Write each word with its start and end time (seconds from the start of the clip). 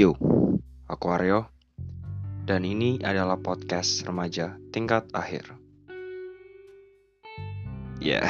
Yo, 0.00 0.16
aku 0.88 1.12
Aryo, 1.12 1.52
dan 2.48 2.64
ini 2.64 2.96
adalah 3.04 3.36
podcast 3.36 4.00
remaja 4.08 4.56
tingkat 4.72 5.04
akhir. 5.12 5.52
Ya, 8.00 8.24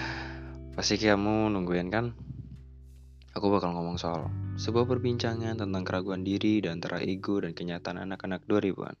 pasti 0.76 1.00
kamu 1.00 1.56
nungguin 1.56 1.88
kan? 1.88 2.12
Aku 3.32 3.48
bakal 3.48 3.72
ngomong 3.72 3.96
soal 3.96 4.28
sebuah 4.60 4.84
perbincangan 4.84 5.56
tentang 5.56 5.88
keraguan 5.88 6.20
diri 6.20 6.60
dan 6.60 6.84
antara 6.84 7.00
ego 7.00 7.40
dan 7.40 7.56
kenyataan 7.56 8.04
anak-anak 8.04 8.44
2000-an. 8.44 9.00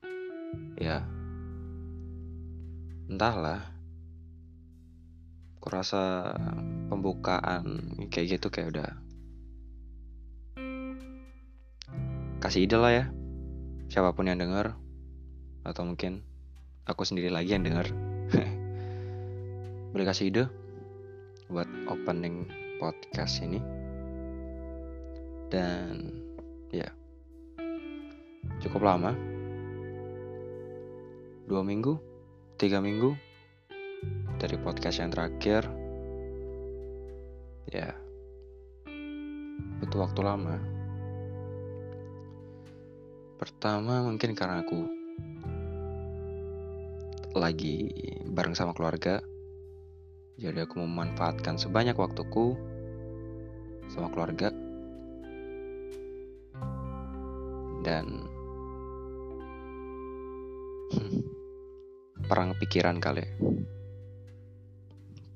Ya, 0.80 1.04
entahlah. 3.12 3.76
Kurasa 5.60 6.32
pembukaan 6.88 8.08
kayak 8.08 8.40
gitu 8.40 8.48
kayak 8.48 8.72
udah 8.72 9.09
kasih 12.40 12.64
ide 12.64 12.76
lah 12.80 12.92
ya. 12.92 13.04
Siapa 13.92 14.16
pun 14.16 14.24
yang 14.24 14.40
denger 14.40 14.72
atau 15.60 15.84
mungkin 15.84 16.24
aku 16.88 17.04
sendiri 17.04 17.28
lagi 17.28 17.52
yang 17.52 17.68
denger 17.68 17.92
boleh 19.92 20.06
kasih 20.08 20.32
ide 20.32 20.44
buat 21.52 21.68
opening 21.92 22.48
podcast 22.80 23.44
ini. 23.44 23.60
Dan 25.52 26.24
ya 26.72 26.88
cukup 28.64 28.88
lama. 28.88 29.12
Dua 31.44 31.60
minggu 31.60 32.00
tiga 32.56 32.80
minggu 32.80 33.12
dari 34.40 34.56
podcast 34.56 34.96
yang 34.96 35.12
terakhir. 35.12 35.68
Ya 37.68 37.92
butuh 39.80 40.08
waktu 40.08 40.20
lama 40.24 40.79
Pertama 43.40 44.04
mungkin 44.04 44.36
karena 44.36 44.60
aku 44.60 44.84
lagi 47.32 47.88
bareng 48.28 48.52
sama 48.52 48.76
keluarga. 48.76 49.24
Jadi 50.36 50.60
aku 50.60 50.84
memanfaatkan 50.84 51.56
sebanyak 51.56 51.96
waktuku 51.96 52.52
sama 53.88 54.12
keluarga. 54.12 54.52
Dan 57.80 58.28
perang 62.28 62.52
pikiran 62.60 63.00
kali. 63.00 63.24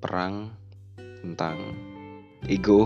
Perang 0.05 0.52
tentang 1.25 1.56
ego 2.52 2.84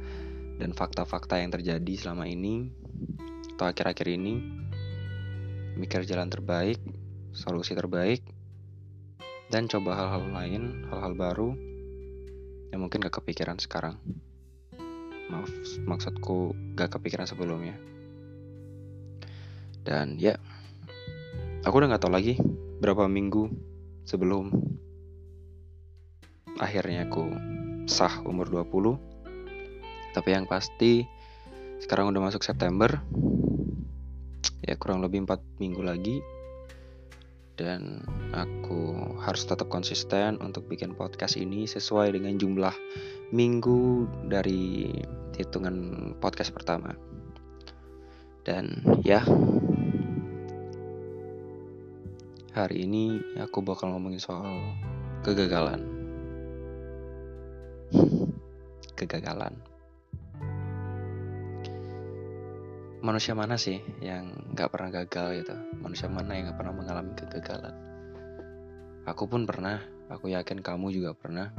dan 0.64 0.72
fakta-fakta 0.72 1.36
yang 1.36 1.52
terjadi 1.52 2.00
selama 2.00 2.24
ini 2.24 2.72
atau 3.54 3.70
akhir-akhir 3.70 4.18
ini 4.18 4.42
mikir 5.78 6.02
jalan 6.02 6.26
terbaik, 6.26 6.82
solusi 7.30 7.78
terbaik, 7.78 8.22
dan 9.46 9.70
coba 9.70 9.94
hal-hal 9.94 10.26
lain, 10.34 10.82
hal-hal 10.90 11.14
baru 11.14 11.54
yang 12.74 12.82
mungkin 12.82 13.06
gak 13.06 13.22
kepikiran 13.22 13.54
sekarang. 13.62 13.94
Maaf, 15.30 15.50
maksudku 15.86 16.50
gak 16.74 16.98
kepikiran 16.98 17.30
sebelumnya. 17.30 17.78
Dan 19.86 20.18
ya, 20.18 20.34
aku 21.62 21.74
udah 21.78 21.94
gak 21.94 22.02
tahu 22.02 22.14
lagi 22.14 22.34
berapa 22.82 23.06
minggu 23.06 23.54
sebelum 24.02 24.50
akhirnya 26.58 27.06
aku 27.06 27.30
sah 27.86 28.18
umur 28.26 28.50
20. 28.50 28.98
Tapi 30.14 30.28
yang 30.30 30.50
pasti 30.50 31.06
sekarang 31.82 32.10
udah 32.10 32.30
masuk 32.30 32.46
September 32.46 33.02
ya 34.64 34.74
kurang 34.80 35.04
lebih 35.04 35.28
empat 35.28 35.40
minggu 35.60 35.84
lagi. 35.84 36.18
Dan 37.54 38.02
aku 38.34 39.14
harus 39.22 39.46
tetap 39.46 39.70
konsisten 39.70 40.42
untuk 40.42 40.66
bikin 40.66 40.98
podcast 40.98 41.38
ini 41.38 41.70
sesuai 41.70 42.18
dengan 42.18 42.34
jumlah 42.34 42.74
minggu 43.30 44.10
dari 44.26 44.90
hitungan 45.38 46.10
podcast 46.18 46.50
pertama. 46.50 46.90
Dan 48.42 48.82
ya. 49.06 49.22
Hari 52.54 52.86
ini 52.86 53.18
aku 53.38 53.62
bakal 53.62 53.94
ngomongin 53.94 54.22
soal 54.22 54.62
kegagalan. 55.22 55.82
Kegagalan 58.98 59.73
manusia 63.04 63.36
mana 63.36 63.60
sih 63.60 63.84
yang 64.00 64.32
nggak 64.56 64.72
pernah 64.72 64.88
gagal 64.88 65.44
gitu? 65.44 65.52
Manusia 65.76 66.08
mana 66.08 66.40
yang 66.40 66.48
nggak 66.48 66.56
pernah 66.56 66.72
mengalami 66.72 67.12
kegagalan? 67.12 67.76
Aku 69.04 69.28
pun 69.28 69.44
pernah 69.44 69.84
aku 70.08 70.32
yakin 70.32 70.64
kamu 70.64 70.88
juga 70.88 71.12
pernah. 71.12 71.52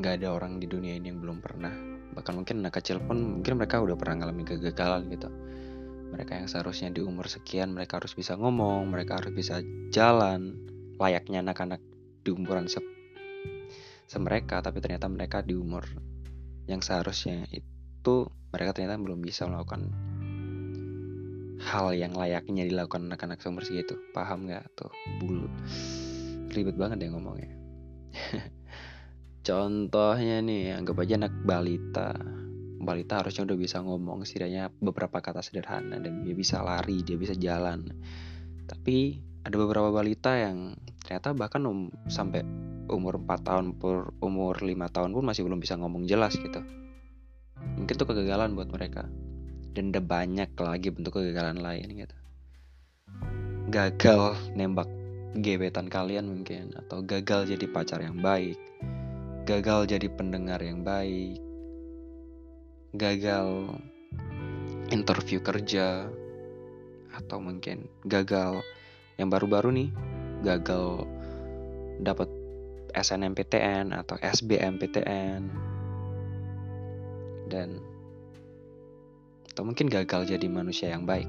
Nggak 0.00 0.24
ada 0.24 0.28
orang 0.32 0.56
di 0.56 0.64
dunia 0.64 0.96
ini 0.96 1.12
yang 1.12 1.20
belum 1.20 1.44
pernah. 1.44 1.68
Bahkan 2.16 2.32
mungkin 2.32 2.64
anak 2.64 2.80
kecil 2.80 3.04
pun 3.04 3.44
mungkin 3.44 3.60
mereka 3.60 3.84
udah 3.84 3.92
pernah 3.92 4.24
mengalami 4.24 4.48
kegagalan 4.48 5.12
gitu. 5.12 5.28
Mereka 6.08 6.40
yang 6.40 6.48
seharusnya 6.48 6.88
di 6.88 7.04
umur 7.04 7.28
sekian 7.28 7.76
mereka 7.76 8.00
harus 8.00 8.16
bisa 8.16 8.40
ngomong 8.40 8.88
mereka 8.88 9.20
harus 9.20 9.36
bisa 9.36 9.60
jalan 9.92 10.56
layaknya 10.96 11.44
anak-anak 11.44 11.84
di 12.24 12.32
umuran 12.32 12.72
se 12.72 12.80
semereka. 14.08 14.64
Tapi 14.64 14.80
ternyata 14.80 15.12
mereka 15.12 15.44
di 15.44 15.52
umur 15.52 15.84
yang 16.64 16.80
seharusnya 16.80 17.44
itu 17.52 17.77
mereka 18.52 18.76
ternyata 18.76 18.96
belum 19.00 19.20
bisa 19.20 19.44
melakukan 19.44 19.92
hal 21.58 21.90
yang 21.92 22.14
layaknya 22.14 22.64
dilakukan 22.64 23.10
anak-anak 23.10 23.42
seumur 23.42 23.66
segitu 23.66 23.98
paham 24.14 24.46
nggak? 24.46 24.64
Tuh 24.78 24.92
bulu 25.20 25.50
ribet 26.54 26.78
banget 26.78 27.04
ya 27.04 27.08
ngomongnya. 27.12 27.50
Contohnya 29.48 30.40
nih 30.40 30.76
anggap 30.78 30.96
aja 31.02 31.14
anak 31.18 31.34
balita. 31.44 32.14
Balita 32.78 33.20
harusnya 33.20 33.42
udah 33.44 33.58
bisa 33.58 33.82
ngomong 33.82 34.22
setidaknya 34.22 34.70
beberapa 34.78 35.18
kata 35.18 35.42
sederhana 35.42 35.98
dan 35.98 36.22
dia 36.22 36.32
bisa 36.32 36.62
lari 36.62 37.02
dia 37.02 37.18
bisa 37.18 37.34
jalan. 37.34 37.90
Tapi 38.64 39.18
ada 39.42 39.56
beberapa 39.58 39.90
balita 39.90 40.38
yang 40.38 40.78
ternyata 41.02 41.34
bahkan 41.34 41.64
um, 41.66 41.90
sampai 42.06 42.44
umur 42.88 43.20
4 43.20 43.48
tahun 43.48 43.66
per 43.76 44.16
umur 44.24 44.60
5 44.60 44.94
tahun 44.94 45.10
pun 45.12 45.24
masih 45.24 45.44
belum 45.44 45.60
bisa 45.60 45.76
ngomong 45.76 46.08
jelas 46.08 46.36
gitu 46.36 46.60
mungkin 47.78 47.94
itu 47.94 48.04
kegagalan 48.04 48.54
buat 48.54 48.68
mereka. 48.70 49.06
Dan 49.72 49.94
ada 49.94 50.02
banyak 50.02 50.58
lagi 50.58 50.88
bentuk 50.90 51.20
kegagalan 51.22 51.62
lain 51.62 51.86
gitu. 51.94 52.16
Gagal 53.68 54.34
nembak 54.56 54.88
gebetan 55.36 55.92
kalian 55.92 56.24
mungkin 56.24 56.72
atau 56.72 57.04
gagal 57.04 57.52
jadi 57.52 57.66
pacar 57.68 58.00
yang 58.00 58.18
baik 58.18 58.56
gagal 59.44 59.88
jadi 59.88 60.08
pendengar 60.08 60.60
yang 60.60 60.80
baik 60.80 61.36
gagal 62.96 63.68
interview 64.88 65.38
kerja 65.44 66.08
atau 67.12 67.38
mungkin 67.40 67.88
gagal 68.08 68.64
yang 69.20 69.28
baru-baru 69.28 69.68
nih 69.72 69.90
gagal 70.44 71.04
dapat 72.00 72.30
SNMPTN 72.96 73.92
atau 73.92 74.16
SBMPTN 74.16 75.42
dan 77.48 77.80
atau 79.58 79.66
mungkin 79.66 79.90
gagal 79.90 80.30
jadi 80.30 80.46
manusia 80.46 80.94
yang 80.94 81.02
baik. 81.02 81.26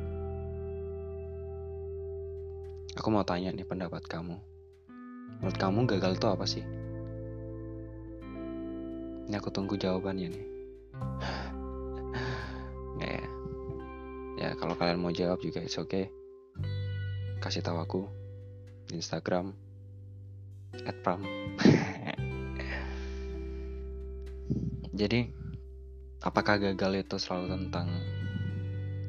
Aku 3.00 3.10
mau 3.10 3.26
tanya 3.26 3.50
nih 3.50 3.66
pendapat 3.66 4.06
kamu. 4.06 4.38
Menurut 5.42 5.58
kamu 5.58 5.88
gagal 5.88 6.20
itu 6.20 6.28
apa 6.30 6.46
sih? 6.46 6.62
Ini 9.26 9.34
aku 9.40 9.50
tunggu 9.50 9.80
jawabannya 9.80 10.30
nih. 10.30 10.46
Nggak 13.00 13.12
ya? 13.18 13.26
Ya 14.38 14.50
kalau 14.60 14.78
kalian 14.78 15.02
mau 15.02 15.10
jawab 15.10 15.42
juga 15.42 15.64
oke. 15.66 15.88
Okay. 15.88 16.06
Kasih 17.40 17.64
tahu 17.64 17.82
aku 17.82 18.02
di 18.92 19.00
Instagram 19.00 19.56
@pram. 21.02 21.24
Jadi 25.00 25.39
apakah 26.20 26.60
gagal 26.60 27.08
itu 27.08 27.16
selalu 27.16 27.56
tentang 27.56 27.88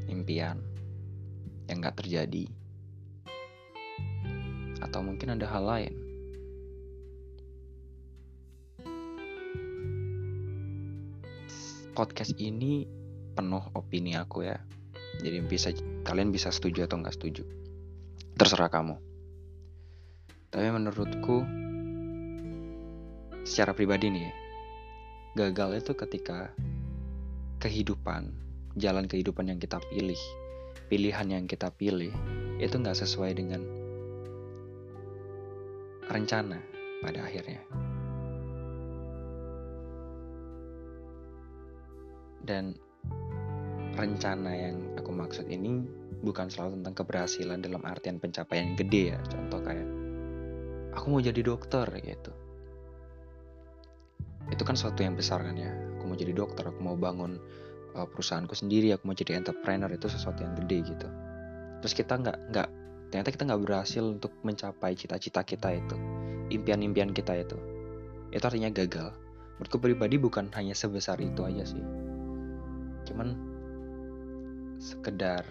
impian 0.06 0.62
yang 1.66 1.82
gak 1.82 1.98
terjadi? 2.02 2.46
Atau 4.78 5.02
mungkin 5.02 5.34
ada 5.34 5.46
hal 5.50 5.64
lain? 5.66 5.94
Podcast 11.90 12.32
ini 12.38 12.86
penuh 13.34 13.60
opini 13.74 14.14
aku 14.16 14.46
ya. 14.46 14.56
Jadi 15.20 15.38
bisa 15.44 15.74
kalian 16.06 16.32
bisa 16.32 16.48
setuju 16.48 16.88
atau 16.88 16.96
nggak 17.02 17.12
setuju. 17.12 17.44
Terserah 18.38 18.72
kamu. 18.72 18.96
Tapi 20.48 20.66
menurutku 20.72 21.44
secara 23.44 23.76
pribadi 23.76 24.08
nih 24.08 24.30
gagal 25.36 25.84
itu 25.84 25.92
ketika 25.94 26.50
kehidupan 27.60 28.32
jalan 28.78 29.04
kehidupan 29.04 29.50
yang 29.50 29.58
kita 29.58 29.82
pilih, 29.92 30.18
pilihan 30.88 31.26
yang 31.28 31.44
kita 31.44 31.68
pilih, 31.74 32.14
itu 32.62 32.74
nggak 32.74 32.96
sesuai 32.96 33.34
dengan 33.34 33.62
rencana 36.08 36.58
pada 37.02 37.20
akhirnya. 37.26 37.62
Dan 42.40 42.74
rencana 43.94 44.50
yang 44.56 44.76
aku 44.96 45.12
maksud 45.12 45.46
ini 45.50 45.84
bukan 46.24 46.48
selalu 46.48 46.80
tentang 46.80 46.94
keberhasilan 47.04 47.60
dalam 47.60 47.82
artian 47.84 48.16
pencapaian 48.16 48.74
gede 48.74 49.14
ya. 49.14 49.20
Contoh 49.28 49.60
kayak 49.60 49.88
aku 50.96 51.06
mau 51.12 51.20
jadi 51.22 51.40
dokter 51.44 51.86
gitu. 52.00 52.32
Itu 54.50 54.62
kan 54.66 54.74
suatu 54.74 55.04
yang 55.04 55.14
besar 55.14 55.44
kan 55.44 55.54
ya. 55.54 55.89
Mau 56.10 56.18
jadi 56.18 56.34
dokter, 56.34 56.66
aku 56.66 56.82
mau 56.82 56.98
bangun 56.98 57.38
uh, 57.94 58.06
perusahaanku 58.10 58.58
sendiri, 58.58 58.90
aku 58.90 59.06
mau 59.06 59.14
jadi 59.14 59.38
entrepreneur 59.38 59.88
itu 59.94 60.10
sesuatu 60.10 60.42
yang 60.42 60.58
gede 60.58 60.90
gitu. 60.90 61.06
Terus 61.86 61.94
kita 61.94 62.18
nggak 62.18 62.38
nggak 62.50 62.68
ternyata 63.14 63.30
kita 63.30 63.42
nggak 63.46 63.62
berhasil 63.62 64.02
untuk 64.02 64.34
mencapai 64.42 64.98
cita-cita 64.98 65.46
kita 65.46 65.78
itu, 65.78 65.96
impian-impian 66.50 67.14
kita 67.14 67.38
itu. 67.38 67.56
Itu 68.34 68.42
artinya 68.42 68.74
gagal. 68.74 69.14
Menurutku 69.62 69.78
pribadi 69.78 70.18
bukan 70.18 70.50
hanya 70.58 70.74
sebesar 70.74 71.22
itu 71.22 71.46
aja 71.46 71.62
sih 71.62 71.84
cuman 73.10 73.34
sekedar 74.78 75.42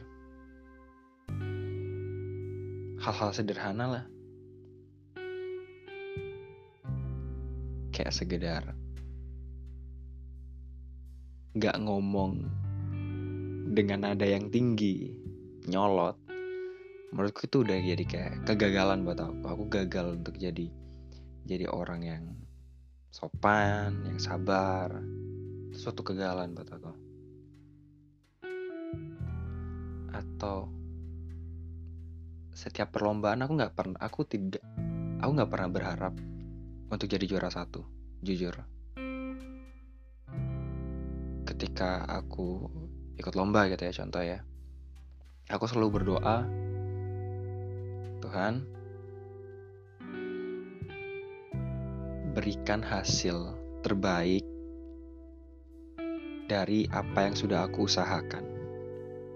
hal-hal 3.04 3.30
sederhana 3.36 3.86
lah 3.86 4.04
kayak 7.92 8.16
sekedar 8.16 8.64
nggak 11.60 11.76
ngomong 11.84 12.48
dengan 13.76 14.08
nada 14.08 14.24
yang 14.24 14.48
tinggi 14.48 15.12
nyolot. 15.68 16.16
Menurutku 17.12 17.52
itu 17.52 17.68
udah 17.68 17.76
jadi 17.76 18.04
kayak 18.08 18.34
kegagalan 18.48 19.04
buat 19.04 19.20
aku. 19.20 19.44
Aku 19.44 19.64
gagal 19.68 20.24
untuk 20.24 20.40
jadi 20.40 20.72
jadi 21.44 21.68
orang 21.68 22.02
yang 22.08 22.24
sopan 23.12 24.08
yang 24.08 24.16
sabar. 24.24 25.04
Suatu 25.76 26.00
kegagalan 26.00 26.56
buat 26.56 26.70
aku. 26.72 26.92
Atau 30.16 30.72
setiap 32.56 32.96
perlombaan 32.96 33.44
aku 33.44 33.52
nggak 33.56 33.76
pernah 33.76 34.00
aku 34.00 34.24
tidak 34.28 34.64
aku 35.20 35.32
nggak 35.32 35.52
pernah 35.52 35.70
berharap 35.72 36.14
untuk 36.92 37.08
jadi 37.08 37.24
juara 37.24 37.48
satu 37.48 37.88
jujur 38.20 38.52
ketika 41.80 42.04
aku 42.12 42.68
ikut 43.16 43.40
lomba 43.40 43.72
gitu 43.72 43.88
ya 43.88 43.96
contoh 44.04 44.20
ya. 44.20 44.44
Aku 45.48 45.64
selalu 45.64 46.04
berdoa 46.04 46.44
Tuhan 48.20 48.68
berikan 52.36 52.84
hasil 52.84 53.56
terbaik 53.80 54.44
dari 56.52 56.84
apa 56.92 57.32
yang 57.32 57.40
sudah 57.40 57.64
aku 57.64 57.88
usahakan. 57.88 58.44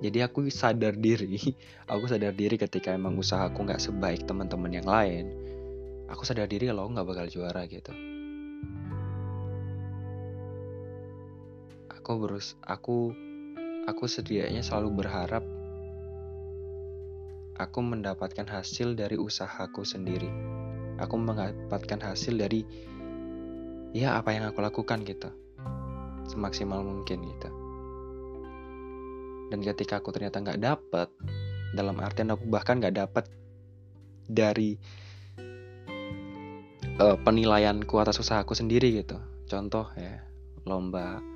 Jadi 0.03 0.19
aku 0.19 0.51
sadar 0.51 0.99
diri 0.99 1.39
aku 1.95 2.11
sadar 2.11 2.35
diri 2.35 2.59
ketika 2.59 2.91
emang 2.91 3.15
usahaku 3.15 3.63
nggak 3.63 3.79
sebaik 3.79 4.27
teman-teman 4.27 4.83
yang 4.83 4.83
lain 4.83 5.31
aku 6.11 6.27
sadar 6.27 6.51
diri 6.51 6.67
kalau 6.67 6.91
nggak 6.91 7.07
bakal 7.07 7.23
juara 7.31 7.63
gitu 7.71 7.95
aku 12.03 12.19
berus 12.19 12.59
aku 12.59 13.15
aku 13.87 14.03
setidaknya 14.11 14.59
selalu 14.59 14.99
berharap 14.99 15.43
aku 17.57 17.79
mendapatkan 17.79 18.43
hasil 18.49 18.97
dari 18.97 19.15
usahaku 19.15 19.85
sendiri. 19.85 20.29
Aku 21.01 21.17
mendapatkan 21.17 21.99
hasil 22.01 22.37
dari 22.37 22.65
ya 23.93 24.17
apa 24.17 24.33
yang 24.33 24.49
aku 24.49 24.61
lakukan 24.61 25.05
gitu. 25.05 25.29
Semaksimal 26.29 26.81
mungkin 26.81 27.23
gitu. 27.23 27.49
Dan 29.53 29.59
ketika 29.61 30.01
aku 30.01 30.09
ternyata 30.09 30.41
nggak 30.41 30.61
dapet 30.61 31.09
dalam 31.77 31.97
artian 32.01 32.33
aku 32.33 32.45
bahkan 32.49 32.81
nggak 32.81 32.95
dapet 32.99 33.25
dari 34.25 34.77
uh, 36.97 37.17
penilaianku 37.21 37.93
atas 38.01 38.17
usahaku 38.17 38.57
sendiri 38.57 39.03
gitu. 39.03 39.17
Contoh 39.45 39.87
ya 39.93 40.25
lomba 40.63 41.32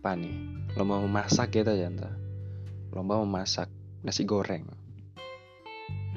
apa 0.00 0.16
nih? 0.16 0.32
Lomba 0.80 0.96
memasak 1.04 1.52
gitu 1.52 1.76
ya 1.76 1.92
lomba 2.90 3.20
memasak 3.20 3.68
nasi 4.00 4.24
goreng? 4.24 4.64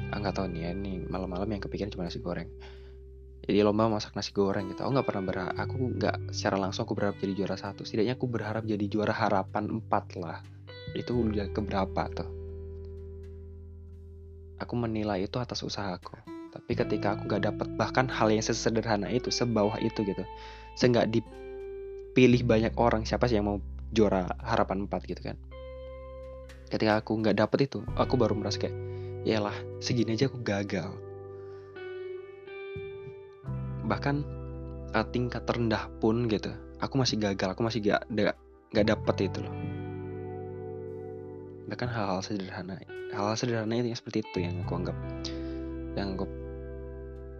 Ah 0.07 0.23
nggak 0.23 0.39
tahu 0.39 0.47
nih 0.55 0.61
ya 0.65 0.71
ini 0.71 1.03
malam-malam 1.03 1.51
yang 1.51 1.59
kepikiran 1.59 1.91
cuma 1.91 2.07
nasi 2.07 2.23
goreng. 2.23 2.47
Jadi 3.43 3.59
lomba 3.59 3.91
masak 3.91 4.15
nasi 4.15 4.31
goreng 4.31 4.71
gitu. 4.71 4.87
Aku 4.87 4.95
nggak 4.95 5.03
pernah 5.03 5.23
berharap 5.27 5.55
aku 5.59 5.99
nggak 5.99 6.31
secara 6.31 6.63
langsung 6.63 6.87
aku 6.87 6.95
berharap 6.95 7.19
jadi 7.19 7.43
juara 7.43 7.59
satu. 7.59 7.83
Setidaknya 7.83 8.15
aku 8.15 8.25
berharap 8.31 8.63
jadi 8.63 8.85
juara 8.87 9.11
harapan 9.11 9.67
empat 9.67 10.15
lah. 10.15 10.39
Itu 10.95 11.19
udah 11.19 11.51
keberapa 11.51 12.07
tuh? 12.15 12.29
Aku 14.63 14.73
menilai 14.79 15.27
itu 15.27 15.43
atas 15.43 15.59
usahaku. 15.59 16.23
Tapi 16.55 16.71
ketika 16.71 17.19
aku 17.19 17.27
gak 17.27 17.51
dapat 17.51 17.67
bahkan 17.75 18.07
hal 18.07 18.31
yang 18.31 18.39
sesederhana 18.39 19.11
itu 19.11 19.27
sebawah 19.27 19.75
itu 19.83 20.07
gitu. 20.07 20.23
Saya 20.79 20.87
nggak 20.95 21.09
dipilih 21.19 22.47
banyak 22.47 22.73
orang 22.79 23.03
siapa 23.03 23.27
sih 23.27 23.41
yang 23.41 23.51
mau 23.51 23.59
juara 23.93 24.25
harapan 24.41 24.89
4 24.89 25.09
gitu 25.09 25.21
kan. 25.21 25.37
Ketika 26.67 26.99
aku 26.99 27.21
nggak 27.21 27.37
dapet 27.37 27.69
itu 27.69 27.85
aku 27.93 28.17
baru 28.17 28.33
merasa 28.33 28.57
kayak 28.57 28.73
lah 29.39 29.55
segini 29.77 30.17
aja 30.17 30.25
aku 30.27 30.41
gagal. 30.41 30.89
Bahkan 33.85 34.15
uh, 34.97 35.05
tingkat 35.13 35.45
terendah 35.45 35.87
pun 36.01 36.25
gitu 36.25 36.49
aku 36.81 36.99
masih 36.99 37.21
gagal 37.21 37.55
aku 37.55 37.61
masih 37.63 37.79
gak 37.85 38.03
gak 38.73 38.85
dapet 38.89 39.29
itu 39.29 39.39
loh. 39.45 39.55
Bahkan 41.69 41.87
hal-hal 41.87 42.19
sederhana 42.25 42.81
hal-hal 43.13 43.37
sederhana 43.37 43.77
itu 43.77 43.93
yang 43.93 43.99
seperti 44.01 44.25
itu 44.25 44.37
yang 44.41 44.57
aku 44.65 44.73
anggap 44.81 44.97
yang 45.93 46.17
anggap 46.17 46.31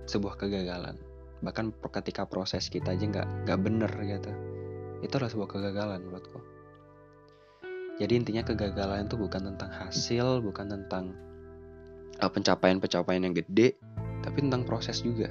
sebuah 0.05 0.37
kegagalan. 0.37 0.95
Bahkan 1.41 1.73
ketika 1.99 2.29
proses 2.29 2.69
kita 2.69 2.93
aja 2.93 3.03
nggak 3.03 3.27
nggak 3.49 3.59
bener 3.59 3.91
gitu 4.05 4.52
itu 5.03 5.13
adalah 5.19 5.31
sebuah 5.31 5.49
kegagalan 5.51 5.99
menurutku. 5.99 6.39
Jadi 7.99 8.13
intinya 8.17 8.41
kegagalan 8.41 9.05
itu 9.05 9.19
bukan 9.19 9.53
tentang 9.53 9.69
hasil 9.69 10.41
bukan 10.41 10.65
tentang 10.65 11.13
uh, 12.23 12.31
pencapaian-pencapaian 12.31 13.21
yang 13.21 13.35
gede 13.35 13.77
tapi 14.23 14.37
tentang 14.41 14.63
proses 14.63 15.03
juga. 15.03 15.29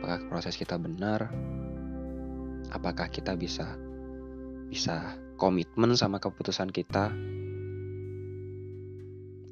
Apakah 0.00 0.18
proses 0.32 0.56
kita 0.56 0.80
benar? 0.80 1.28
Apakah 2.72 3.12
kita 3.12 3.36
bisa 3.36 3.76
bisa 4.72 5.20
komitmen 5.36 5.92
sama 5.94 6.16
keputusan 6.16 6.72
kita? 6.72 7.12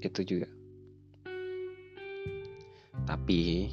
Itu 0.01 0.25
juga. 0.25 0.49
Tapi 3.05 3.69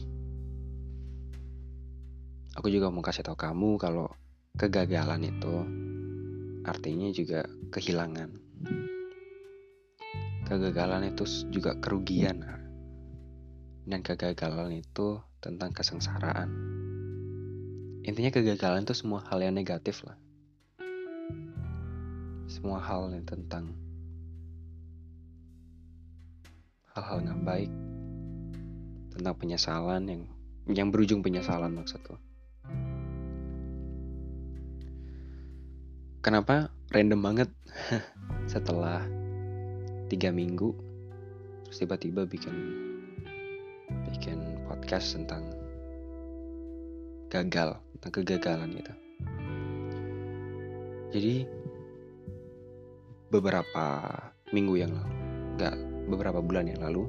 aku 2.56 2.72
juga 2.72 2.88
mau 2.88 3.04
kasih 3.04 3.28
tahu 3.28 3.36
kamu 3.36 3.76
kalau 3.76 4.08
kegagalan 4.56 5.28
itu 5.28 5.56
artinya 6.64 7.12
juga 7.12 7.44
kehilangan. 7.70 8.32
Kegagalan 10.48 11.12
itu 11.12 11.26
juga 11.52 11.76
kerugian 11.78 12.42
dan 13.86 14.00
kegagalan 14.02 14.82
itu 14.82 15.20
tentang 15.44 15.76
kesengsaraan. 15.76 16.50
Intinya 18.06 18.32
kegagalan 18.32 18.86
itu 18.86 18.96
semua 18.96 19.22
hal 19.28 19.42
yang 19.42 19.58
negatif 19.58 20.06
lah. 20.06 20.18
Semua 22.46 22.78
hal 22.80 23.10
yang 23.10 23.26
tentang 23.26 23.74
hal-hal 26.94 27.18
nggak 27.26 27.42
baik 27.44 27.72
tentang 29.12 29.36
penyesalan 29.36 30.02
yang 30.08 30.22
yang 30.70 30.90
berujung 30.94 31.26
penyesalan 31.26 31.74
maksudku. 31.74 32.16
Kenapa 36.26 36.74
random 36.90 37.22
banget 37.22 37.50
setelah 38.50 39.06
tiga 40.10 40.34
minggu 40.34 40.74
terus 41.70 41.86
tiba-tiba 41.86 42.26
bikin 42.26 42.56
bikin 44.10 44.58
podcast 44.66 45.14
tentang 45.14 45.46
gagal 47.30 47.78
tentang 47.78 48.12
kegagalan 48.18 48.74
gitu. 48.74 48.94
Jadi 51.14 51.36
beberapa 53.30 53.86
minggu 54.50 54.82
yang 54.82 54.98
lalu, 54.98 55.14
nggak 55.62 55.76
beberapa 56.10 56.42
bulan 56.42 56.74
yang 56.74 56.82
lalu, 56.82 57.06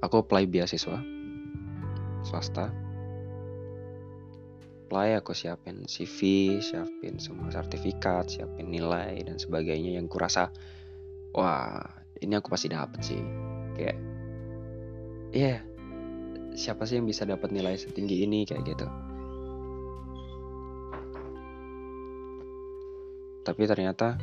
aku 0.00 0.24
apply 0.24 0.48
beasiswa 0.48 0.96
swasta, 2.24 2.72
apply 4.94 5.18
aku 5.18 5.34
siapin 5.34 5.90
CV 5.90 6.62
siapin 6.62 7.18
semua 7.18 7.50
sertifikat 7.50 8.30
siapin 8.30 8.70
nilai 8.70 9.26
dan 9.26 9.42
sebagainya 9.42 9.98
yang 9.98 10.06
kurasa 10.06 10.54
wah 11.34 11.82
ini 12.22 12.38
aku 12.38 12.54
pasti 12.54 12.70
dapet 12.70 13.02
sih. 13.02 13.18
Kayak 13.74 13.98
ya 15.34 15.58
yeah, 15.58 15.58
siapa 16.54 16.86
sih 16.86 17.02
yang 17.02 17.10
bisa 17.10 17.26
dapat 17.26 17.50
nilai 17.50 17.74
setinggi 17.74 18.22
ini 18.22 18.46
kayak 18.46 18.62
gitu. 18.70 18.86
Tapi 23.42 23.62
ternyata 23.66 24.14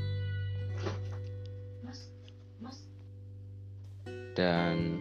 dan 4.40 4.96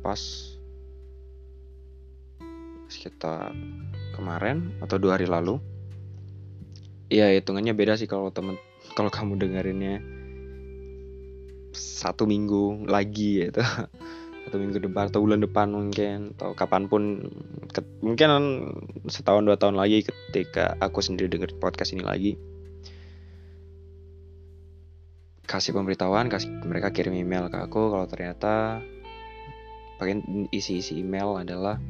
pas 0.00 0.53
sekitar 2.94 3.50
kemarin 4.14 4.70
atau 4.78 4.96
dua 5.02 5.18
hari 5.18 5.26
lalu. 5.26 5.58
Ya 7.10 7.28
hitungannya 7.34 7.74
beda 7.74 7.98
sih 7.98 8.06
kalau 8.06 8.30
temen 8.30 8.54
kalau 8.94 9.10
kamu 9.10 9.36
dengerinnya 9.42 9.98
satu 11.74 12.24
minggu 12.24 12.86
lagi 12.86 13.50
gitu. 13.50 13.60
Satu 14.44 14.60
minggu 14.60 14.76
depan 14.76 15.08
atau 15.08 15.24
bulan 15.24 15.40
depan 15.40 15.72
mungkin 15.72 16.36
atau 16.36 16.52
kapan 16.52 16.84
pun 16.84 17.32
ke, 17.72 17.80
mungkin 18.04 18.28
setahun 19.08 19.40
dua 19.40 19.56
tahun 19.56 19.72
lagi 19.72 20.04
ketika 20.04 20.76
aku 20.84 21.00
sendiri 21.00 21.32
denger 21.32 21.56
podcast 21.56 21.96
ini 21.96 22.04
lagi. 22.04 22.36
Kasih 25.48 25.72
pemberitahuan 25.72 26.28
kasih 26.28 26.52
mereka 26.60 26.92
kirim 26.92 27.16
email 27.16 27.48
ke 27.48 27.56
aku 27.56 27.88
kalau 27.88 28.04
ternyata 28.04 28.84
pakai 29.96 30.20
isi-isi 30.52 31.00
email 31.00 31.40
adalah 31.40 31.80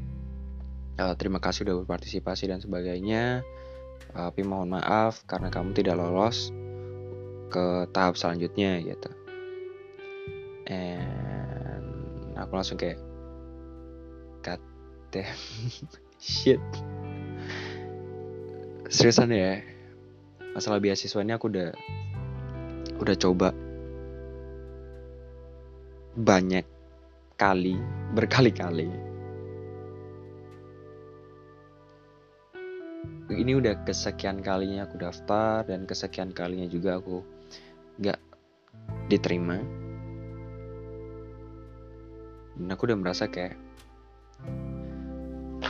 uh, 0.98 1.14
terima 1.18 1.42
kasih 1.42 1.66
udah 1.66 1.82
berpartisipasi 1.82 2.50
dan 2.50 2.60
sebagainya. 2.62 3.42
Tapi 4.14 4.46
mohon 4.46 4.70
maaf 4.70 5.26
karena 5.26 5.50
kamu 5.50 5.74
tidak 5.74 5.98
lolos 5.98 6.54
ke 7.50 7.90
tahap 7.90 8.14
selanjutnya 8.14 8.78
gitu. 8.82 9.10
And 10.70 11.86
aku 12.38 12.52
langsung 12.54 12.78
kayak 12.78 12.98
god 14.42 14.62
damn 15.10 15.34
shit. 16.22 16.62
Seriusan 18.86 19.34
ya 19.34 19.58
masalah 20.54 20.78
beasiswa 20.78 21.18
ini 21.18 21.34
aku 21.34 21.50
udah 21.50 21.74
udah 23.02 23.16
coba 23.18 23.50
banyak 26.14 26.62
kali 27.34 27.74
berkali-kali 28.14 29.13
ini 33.32 33.56
udah 33.56 33.86
kesekian 33.88 34.44
kalinya 34.44 34.84
aku 34.84 35.00
daftar 35.00 35.64
dan 35.64 35.88
kesekian 35.88 36.36
kalinya 36.36 36.68
juga 36.68 37.00
aku 37.00 37.24
gak 38.02 38.20
diterima. 39.08 39.60
Dan 42.54 42.68
aku 42.70 42.86
udah 42.86 42.98
merasa 43.00 43.26
kayak 43.30 43.56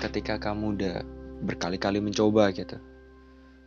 ketika 0.04 0.36
kamu 0.36 0.76
udah 0.76 0.96
berkali-kali 1.44 2.00
mencoba 2.00 2.52
gitu 2.52 2.76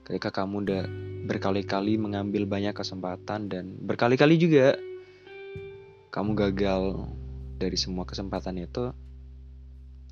ketika 0.07 0.31
kamu 0.31 0.63
udah 0.63 0.83
berkali-kali 1.27 1.99
mengambil 1.99 2.47
banyak 2.47 2.71
kesempatan 2.71 3.51
dan 3.51 3.75
berkali-kali 3.83 4.39
juga 4.39 4.79
kamu 6.15 6.31
gagal 6.47 7.11
dari 7.59 7.75
semua 7.75 8.07
kesempatan 8.07 8.63
itu 8.63 8.95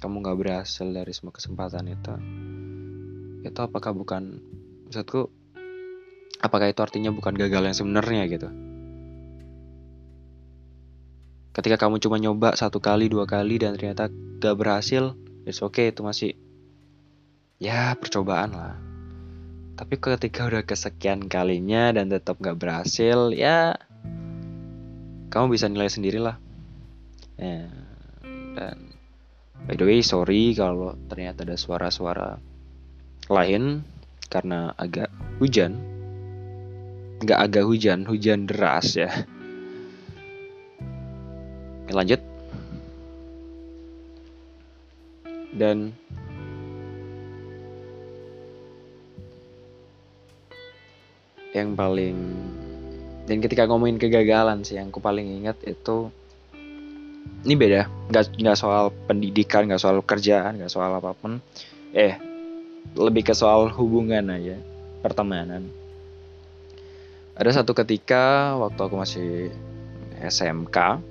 kamu 0.04 0.20
gak 0.20 0.38
berhasil 0.38 0.84
dari 0.92 1.14
semua 1.16 1.32
kesempatan 1.32 1.88
itu 1.88 2.14
itu 3.46 3.60
apakah 3.62 3.94
bukan 3.94 4.42
maksudku 4.90 5.30
apakah 6.42 6.70
itu 6.70 6.82
artinya 6.82 7.14
bukan 7.14 7.38
gagal 7.38 7.62
yang 7.62 7.78
sebenarnya 7.78 8.24
gitu? 8.28 8.50
Ketika 11.56 11.88
kamu 11.88 12.04
cuma 12.04 12.20
nyoba 12.20 12.58
satu 12.60 12.84
kali 12.84 13.08
dua 13.08 13.24
kali 13.24 13.56
dan 13.62 13.80
ternyata 13.80 14.12
gak 14.44 14.60
berhasil 14.60 15.16
it's 15.48 15.64
okay 15.64 15.94
itu 15.94 16.04
masih 16.04 16.32
ya 17.62 17.96
percobaan 17.96 18.52
lah. 18.52 18.76
Tapi 19.76 20.00
ketika 20.00 20.48
udah 20.48 20.64
kesekian 20.64 21.28
kalinya 21.28 21.96
dan 21.96 22.12
tetap 22.12 22.40
gak 22.44 22.60
berhasil 22.60 23.32
ya 23.32 23.80
kamu 25.32 25.56
bisa 25.56 25.68
nilai 25.72 25.88
sendiri 25.88 26.20
lah. 26.20 26.40
Ya, 27.36 27.68
dan 28.56 28.96
by 29.68 29.76
the 29.76 29.84
way 29.84 30.00
sorry 30.00 30.56
kalau 30.56 30.96
ternyata 31.12 31.44
ada 31.44 31.60
suara-suara 31.60 32.40
lain 33.30 33.82
karena 34.30 34.74
agak 34.78 35.10
hujan. 35.42 35.82
Nggak 37.24 37.40
agak 37.40 37.64
hujan 37.66 38.06
hujan 38.06 38.46
deras 38.46 38.94
ya. 38.94 39.10
Lanjut. 41.90 42.22
Dan 45.56 45.96
yang 51.56 51.72
paling 51.80 52.20
dan 53.26 53.40
ketika 53.40 53.64
ngomongin 53.64 53.96
kegagalan 53.96 54.68
sih 54.68 54.76
yang 54.76 54.92
aku 54.92 55.00
paling 55.00 55.24
ingat 55.24 55.56
itu 55.64 56.12
ini 57.48 57.56
beda. 57.56 57.88
Nggak 58.12 58.36
nggak 58.36 58.58
soal 58.60 58.92
pendidikan 59.08 59.64
nggak 59.66 59.80
soal 59.80 60.04
kerjaan 60.04 60.60
nggak 60.60 60.70
soal 60.70 60.92
apa 60.92 61.16
pun. 61.16 61.40
Eh 61.96 62.25
lebih 62.94 63.26
ke 63.26 63.34
soal 63.34 63.74
hubungan 63.74 64.30
aja 64.30 64.62
pertemanan. 65.02 65.66
Ada 67.34 67.62
satu 67.62 67.74
ketika 67.74 68.54
waktu 68.62 68.80
aku 68.80 68.96
masih 68.96 69.50
SMK 70.22 71.02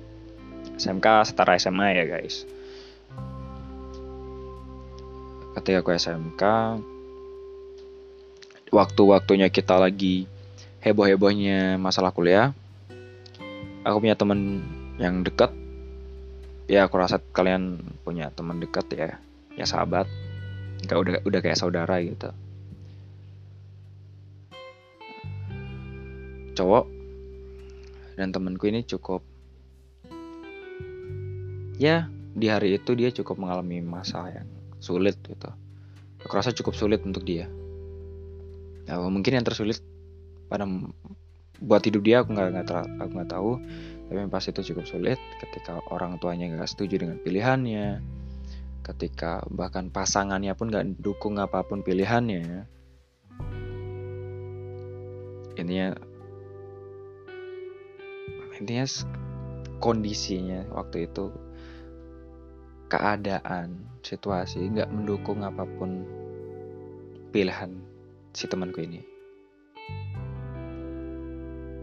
SMK 0.79 1.07
setara 1.27 1.59
SMA 1.59 1.99
ya 1.99 2.05
guys. 2.07 2.47
Ketika 5.59 5.83
aku 5.83 5.91
SMK 5.95 6.43
waktu-waktunya 8.75 9.51
kita 9.51 9.79
lagi 9.79 10.27
heboh-hebohnya 10.83 11.79
masalah 11.79 12.11
kuliah 12.11 12.51
aku 13.87 14.03
punya 14.03 14.19
temen 14.19 14.67
yang 14.99 15.23
dekat 15.23 15.55
ya 16.67 16.89
aku 16.89 16.99
rasa 16.99 17.23
kalian 17.31 17.79
punya 18.03 18.35
teman 18.35 18.59
dekat 18.59 18.89
ya 18.91 19.11
ya 19.55 19.65
sahabat 19.69 20.11
nggak 20.83 20.99
udah 20.99 21.15
udah 21.23 21.41
kayak 21.41 21.59
saudara 21.61 22.03
gitu. 22.03 22.35
Cowok 26.55 26.87
dan 28.15 28.31
temanku 28.31 28.71
ini 28.71 28.87
cukup 28.87 29.23
ya 31.79 32.07
di 32.35 32.47
hari 32.51 32.79
itu 32.79 32.95
dia 32.95 33.11
cukup 33.15 33.39
mengalami 33.39 33.79
masa 33.83 34.27
yang 34.31 34.49
sulit 34.83 35.19
gitu. 35.23 35.51
Aku 36.27 36.33
rasa 36.35 36.51
cukup 36.51 36.75
sulit 36.75 37.05
untuk 37.07 37.23
dia. 37.23 37.47
Ya, 38.85 39.01
mungkin 39.01 39.37
yang 39.37 39.45
tersulit 39.47 39.81
pada 40.49 40.69
buat 41.63 41.83
hidup 41.85 42.03
dia 42.05 42.21
aku 42.21 42.37
nggak 42.37 42.49
nggak 42.55 42.67
aku 43.01 43.13
nggak 43.15 43.31
tahu. 43.31 43.51
Tapi 44.05 44.19
yang 44.21 44.33
pasti 44.33 44.53
itu 44.53 44.75
cukup 44.75 44.85
sulit 44.85 45.19
ketika 45.41 45.81
orang 45.89 46.21
tuanya 46.21 46.51
nggak 46.53 46.69
setuju 46.69 47.01
dengan 47.01 47.17
pilihannya 47.25 48.01
ketika 48.85 49.41
bahkan 49.49 49.89
pasangannya 49.89 50.53
pun 50.53 50.69
nggak 50.69 51.01
dukung 51.01 51.41
apa 51.41 51.65
pun 51.65 51.81
pilihannya. 51.81 52.69
Intinya 55.57 55.97
intinya 58.61 58.87
kondisinya 59.81 60.69
waktu 60.77 61.09
itu 61.09 61.33
keadaan 62.93 63.89
situasi 64.05 64.69
nggak 64.71 64.93
mendukung 64.93 65.41
apa 65.41 65.65
pun 65.65 66.05
pilihan 67.33 67.73
si 68.37 68.45
temanku 68.45 68.85
ini. 68.85 69.01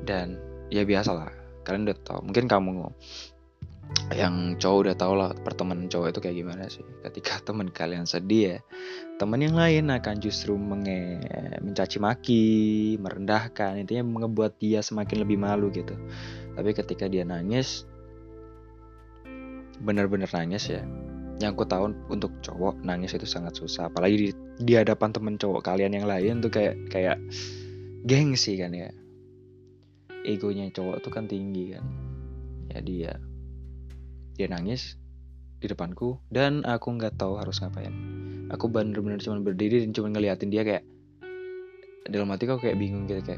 Dan 0.05 0.38
ya 0.70 0.86
biasalah 0.86 1.34
kalian 1.65 1.89
udah 1.89 1.98
tahu 2.05 2.20
mungkin 2.29 2.46
kamu 2.46 2.89
yang 4.12 4.60
cowok 4.60 4.80
udah 4.88 4.96
tau 5.00 5.14
lah 5.16 5.32
pertemanan 5.32 5.88
cowok 5.88 6.12
itu 6.12 6.20
kayak 6.20 6.38
gimana 6.44 6.64
sih. 6.68 6.84
Ketika 7.04 7.40
teman 7.48 7.72
kalian 7.72 8.04
sedih 8.04 8.58
ya 8.58 8.60
teman 9.16 9.40
yang 9.40 9.54
lain 9.54 9.94
akan 9.94 10.18
justru 10.18 10.58
menge 10.58 11.22
mencaci 11.62 12.02
maki 12.02 12.46
merendahkan 12.98 13.78
intinya 13.78 14.04
mengebuat 14.04 14.58
dia 14.60 14.84
semakin 14.84 15.24
lebih 15.24 15.38
malu 15.40 15.72
gitu. 15.72 15.96
Tapi 16.58 16.70
ketika 16.76 17.08
dia 17.08 17.24
nangis 17.24 17.88
bener-bener 19.82 20.30
nangis 20.30 20.70
ya 20.70 20.86
yang 21.42 21.58
aku 21.58 21.66
tahu 21.66 21.90
untuk 22.12 22.30
cowok 22.46 22.84
nangis 22.86 23.16
itu 23.16 23.26
sangat 23.26 23.58
susah. 23.58 23.90
Apalagi 23.90 24.16
di, 24.18 24.30
di 24.62 24.74
hadapan 24.78 25.10
temen 25.10 25.36
cowok 25.40 25.66
kalian 25.66 25.98
yang 25.98 26.06
lain 26.06 26.44
tuh 26.44 26.54
kayak 26.54 26.78
kayak 26.92 27.18
gengsi 28.06 28.60
kan 28.60 28.76
ya. 28.76 28.92
Egonya 30.22 30.70
cowok 30.70 31.02
tuh 31.02 31.10
kan 31.10 31.26
tinggi 31.26 31.74
kan. 31.74 31.86
Ya 32.70 32.80
dia 32.86 33.14
dia 34.42 34.50
nangis 34.50 34.98
di 35.62 35.70
depanku 35.70 36.18
dan 36.34 36.66
aku 36.66 36.98
nggak 36.98 37.22
tahu 37.22 37.38
harus 37.38 37.62
ngapain. 37.62 37.94
Aku 38.50 38.66
bener-bener 38.74 39.22
cuma 39.22 39.38
berdiri 39.38 39.86
dan 39.86 39.94
cuma 39.94 40.10
ngeliatin 40.10 40.50
dia 40.50 40.66
kayak 40.66 40.84
dalam 42.10 42.34
hati 42.34 42.50
kau 42.50 42.58
kayak 42.58 42.82
bingung 42.82 43.06
gitu 43.06 43.22
kayak 43.22 43.38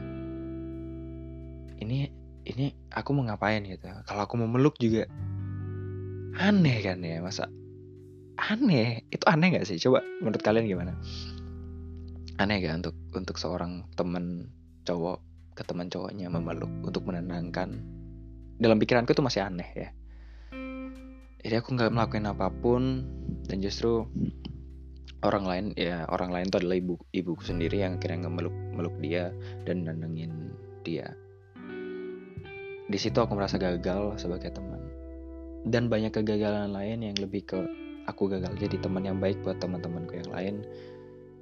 ini 1.84 2.08
ini 2.48 2.72
aku 2.96 3.12
mau 3.12 3.28
ngapain 3.28 3.68
gitu? 3.68 3.84
Kalau 4.08 4.24
aku 4.24 4.40
mau 4.40 4.48
meluk 4.48 4.80
juga 4.80 5.04
aneh 6.40 6.80
kan 6.80 7.04
ya 7.04 7.20
masa 7.20 7.52
aneh? 8.40 9.04
Itu 9.12 9.28
aneh 9.28 9.60
gak 9.60 9.68
sih? 9.68 9.76
Coba 9.84 10.00
menurut 10.24 10.40
kalian 10.40 10.72
gimana? 10.72 10.96
Aneh 12.40 12.64
gak 12.64 12.88
untuk 12.88 12.96
untuk 13.12 13.36
seorang 13.36 13.92
temen 14.00 14.48
cowok 14.88 15.20
ke 15.60 15.68
teman 15.68 15.92
cowoknya 15.92 16.32
memeluk 16.32 16.72
untuk 16.88 17.04
menenangkan? 17.04 17.76
Dalam 18.56 18.80
pikiranku 18.80 19.12
itu 19.12 19.20
masih 19.20 19.44
aneh 19.44 19.68
ya 19.76 19.92
jadi 21.44 21.60
aku 21.60 21.76
nggak 21.76 21.92
melakukan 21.92 22.26
apa 22.32 22.48
pun 22.48 23.04
dan 23.52 23.60
justru 23.60 24.08
orang 25.24 25.44
lain 25.44 25.66
ya 25.76 26.08
orang 26.08 26.32
lain 26.32 26.48
itu 26.48 26.58
adalah 26.60 26.80
ibu 26.80 26.96
ibuku 27.12 27.44
sendiri 27.44 27.84
yang 27.84 28.00
akhirnya 28.00 28.28
ngemeluk 28.28 28.56
meluk 28.72 28.96
dia 29.04 29.36
dan 29.68 29.84
nenengin 29.84 30.56
dia. 30.88 31.12
Di 32.88 33.00
situ 33.00 33.16
aku 33.20 33.36
merasa 33.36 33.56
gagal 33.60 34.20
sebagai 34.20 34.52
teman. 34.52 34.80
Dan 35.64 35.88
banyak 35.88 36.12
kegagalan 36.12 36.76
lain 36.76 37.08
yang 37.08 37.16
lebih 37.16 37.48
ke 37.48 37.60
aku 38.08 38.28
gagal 38.28 38.52
jadi 38.60 38.84
teman 38.84 39.08
yang 39.08 39.20
baik 39.20 39.40
buat 39.44 39.60
teman-temanku 39.64 40.20
yang 40.20 40.32
lain. 40.32 40.56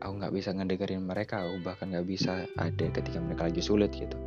Aku 0.01 0.17
nggak 0.17 0.33
bisa 0.33 0.53
ngedengerin 0.53 1.05
mereka 1.05 1.45
aku 1.45 1.61
bahkan 1.61 1.89
nggak 1.93 2.05
bisa 2.09 2.45
ada 2.57 2.85
ketika 2.89 3.17
mereka 3.21 3.49
lagi 3.49 3.61
sulit 3.61 3.93
gitu. 3.93 4.17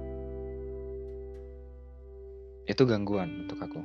Itu 2.66 2.82
gangguan 2.86 3.46
untuk 3.46 3.58
aku 3.62 3.82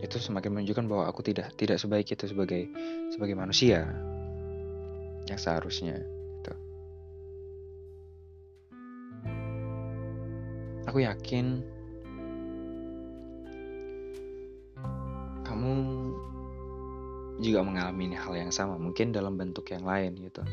itu 0.00 0.16
semakin 0.16 0.56
menunjukkan 0.56 0.86
bahwa 0.88 1.04
aku 1.08 1.20
tidak 1.20 1.52
tidak 1.60 1.76
sebaik 1.76 2.08
itu 2.08 2.24
sebagai 2.24 2.72
sebagai 3.12 3.36
manusia 3.36 3.84
yang 5.28 5.38
seharusnya 5.38 6.00
gitu. 6.00 6.52
Aku 10.88 10.98
yakin 11.04 11.60
kamu 15.44 15.72
juga 17.40 17.60
mengalami 17.64 18.16
hal 18.16 18.34
yang 18.36 18.52
sama, 18.52 18.76
mungkin 18.76 19.12
dalam 19.12 19.36
bentuk 19.36 19.68
yang 19.72 19.84
lain 19.84 20.16
gitu. 20.16 20.44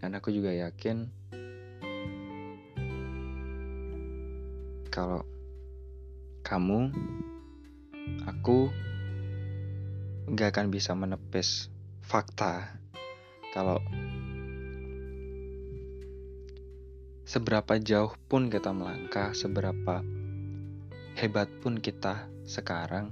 Dan 0.00 0.12
aku 0.16 0.28
juga 0.32 0.52
yakin 0.52 1.08
kalau 4.92 5.20
kamu, 6.46 6.94
aku 8.22 8.70
nggak 10.30 10.54
akan 10.54 10.70
bisa 10.70 10.94
menepis 10.94 11.66
fakta 12.06 12.78
kalau 13.50 13.82
seberapa 17.26 17.82
jauh 17.82 18.14
pun 18.30 18.46
kita 18.46 18.70
melangkah, 18.70 19.34
seberapa 19.34 20.06
hebat 21.18 21.50
pun 21.58 21.82
kita 21.82 22.30
sekarang, 22.46 23.10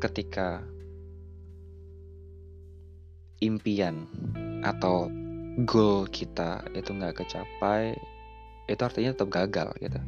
ketika 0.00 0.64
impian 3.44 4.08
atau 4.64 5.12
goal 5.68 6.08
kita 6.08 6.64
itu 6.72 6.96
nggak 6.96 7.20
kecapai, 7.20 7.92
itu 8.68 8.82
artinya 8.84 9.16
tetap 9.16 9.32
gagal 9.32 9.72
gitu. 9.80 9.98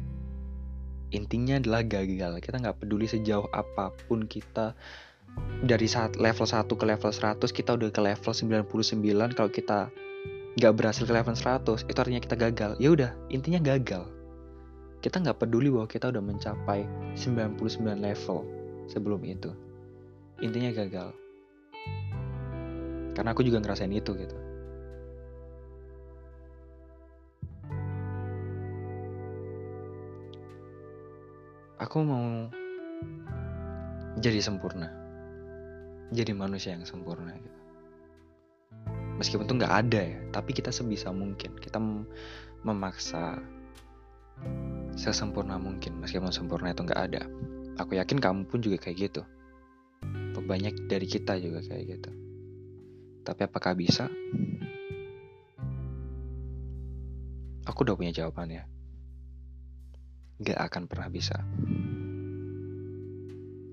Intinya 1.11 1.59
adalah 1.59 1.83
gagal. 1.83 2.39
Kita 2.39 2.61
nggak 2.61 2.85
peduli 2.85 3.09
sejauh 3.09 3.49
apa 3.51 3.91
pun 4.07 4.29
kita 4.29 4.77
dari 5.65 5.87
saat 5.89 6.15
level 6.15 6.47
1 6.47 6.69
ke 6.69 6.85
level 6.85 7.11
100 7.11 7.41
kita 7.51 7.75
udah 7.75 7.89
ke 7.91 8.01
level 8.03 8.31
99 8.31 9.35
kalau 9.35 9.51
kita 9.51 9.91
nggak 10.59 10.73
berhasil 10.75 11.07
ke 11.07 11.13
level 11.15 11.35
100 11.35 11.89
itu 11.89 11.97
artinya 11.99 12.21
kita 12.21 12.35
gagal. 12.37 12.71
Ya 12.79 12.89
udah 12.93 13.11
intinya 13.33 13.59
gagal. 13.59 14.07
Kita 15.01 15.17
nggak 15.17 15.41
peduli 15.41 15.73
bahwa 15.73 15.89
kita 15.89 16.13
udah 16.13 16.21
mencapai 16.21 16.85
99 17.17 17.57
level 17.97 18.39
sebelum 18.87 19.25
itu. 19.25 19.51
Intinya 20.39 20.69
gagal. 20.71 21.11
Karena 23.11 23.35
aku 23.35 23.43
juga 23.43 23.59
ngerasain 23.59 23.91
itu 23.91 24.15
gitu 24.15 24.50
aku 31.91 32.07
mau 32.07 32.47
jadi 34.15 34.39
sempurna. 34.39 34.87
Jadi 36.15 36.31
manusia 36.31 36.71
yang 36.71 36.87
sempurna 36.87 37.35
gitu. 37.35 37.59
Meskipun 39.19 39.43
itu 39.43 39.59
nggak 39.59 39.75
ada 39.75 39.99
ya 39.99 40.19
tapi 40.31 40.55
kita 40.55 40.71
sebisa 40.71 41.11
mungkin. 41.11 41.51
Kita 41.59 41.83
memaksa 42.63 43.43
sesempurna 44.95 45.59
mungkin 45.59 45.99
meskipun 45.99 46.31
sempurna 46.31 46.71
itu 46.71 46.87
nggak 46.87 47.01
ada. 47.11 47.27
Aku 47.83 47.99
yakin 47.99 48.23
kamu 48.23 48.47
pun 48.47 48.63
juga 48.63 48.87
kayak 48.87 49.11
gitu. 49.11 49.27
Banyak 50.39 50.87
dari 50.87 51.11
kita 51.11 51.43
juga 51.43 51.59
kayak 51.59 51.83
gitu. 51.91 52.11
Tapi 53.27 53.51
apakah 53.51 53.75
bisa? 53.75 54.07
Aku 57.67 57.83
udah 57.83 57.99
punya 57.99 58.15
jawabannya 58.15 58.80
gak 60.41 60.57
akan 60.57 60.83
pernah 60.89 61.09
bisa. 61.13 61.37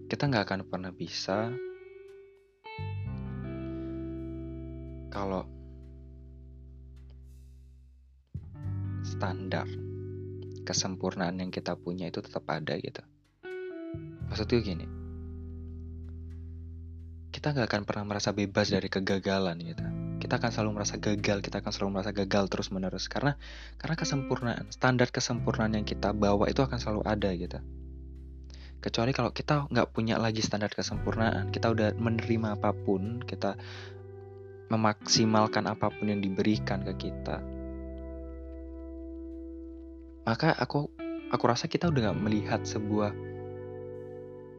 Kita 0.09 0.29
gak 0.29 0.45
akan 0.45 0.61
pernah 0.69 0.93
bisa 0.93 1.49
kalau 5.09 5.49
standar 9.01 9.65
kesempurnaan 10.69 11.41
yang 11.41 11.49
kita 11.49 11.73
punya 11.81 12.13
itu 12.13 12.21
tetap 12.21 12.45
ada 12.53 12.77
gitu. 12.77 13.01
Maksudnya 14.29 14.61
gini, 14.61 14.87
kita 17.33 17.57
gak 17.57 17.65
akan 17.65 17.83
pernah 17.89 18.05
merasa 18.13 18.37
bebas 18.37 18.69
dari 18.69 18.93
kegagalan 18.93 19.57
gitu 19.65 19.98
kita 20.19 20.43
akan 20.43 20.51
selalu 20.51 20.71
merasa 20.83 20.99
gagal 20.99 21.39
kita 21.41 21.63
akan 21.63 21.73
selalu 21.73 21.91
merasa 21.99 22.11
gagal 22.11 22.45
terus 22.51 22.69
menerus 22.75 23.07
karena 23.07 23.39
karena 23.79 23.95
kesempurnaan 23.95 24.67
standar 24.71 25.09
kesempurnaan 25.15 25.79
yang 25.79 25.87
kita 25.87 26.11
bawa 26.11 26.51
itu 26.51 26.61
akan 26.63 26.79
selalu 26.79 27.03
ada 27.07 27.31
gitu. 27.35 27.59
Kecuali 28.79 29.11
kalau 29.11 29.35
kita 29.35 29.67
nggak 29.71 29.91
punya 29.91 30.23
lagi 30.23 30.39
standar 30.39 30.71
kesempurnaan 30.71 31.51
kita 31.51 31.71
udah 31.71 31.95
menerima 31.99 32.59
apa 32.59 32.71
pun 32.75 33.23
kita 33.23 33.59
memaksimalkan 34.71 35.67
apa 35.67 35.91
pun 35.91 36.13
yang 36.13 36.21
diberikan 36.21 36.85
ke 36.85 37.09
kita 37.09 37.41
maka 40.29 40.53
aku 40.61 40.93
aku 41.33 41.45
rasa 41.49 41.73
kita 41.73 41.89
udah 41.89 42.13
nggak 42.13 42.21
melihat 42.21 42.61
sebuah 42.61 43.17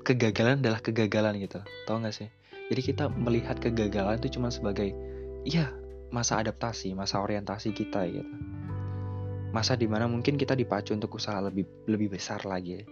kegagalan 0.01 0.57
adalah 0.65 0.81
kegagalan 0.81 1.37
gitu. 1.37 1.61
Tau 1.85 2.01
gak 2.01 2.17
sih? 2.17 2.33
Jadi 2.73 2.81
kita 2.81 3.05
melihat 3.13 3.61
kegagalan 3.61 4.17
itu 4.17 4.41
cuma 4.41 4.49
sebagai 4.49 4.97
ya 5.45 5.71
masa 6.09 6.41
adaptasi, 6.41 6.91
masa 6.97 7.21
orientasi 7.21 7.69
kita 7.71 8.05
gitu. 8.09 8.33
Masa 9.49 9.73
di 9.73 9.89
mana 9.89 10.05
mungkin 10.05 10.37
kita 10.37 10.53
dipacu 10.53 10.93
untuk 10.93 11.17
usaha 11.17 11.41
lebih 11.41 11.65
lebih 11.89 12.13
besar 12.13 12.45
lagi. 12.45 12.85